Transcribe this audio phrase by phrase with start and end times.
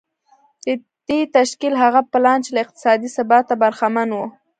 [0.65, 0.67] د
[1.07, 4.17] دې تشکيل هغه پلان چې له اقتصادي ثباته برخمن و.